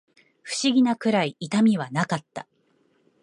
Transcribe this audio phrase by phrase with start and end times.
[0.41, 2.47] 不思議なくらい痛みはなかった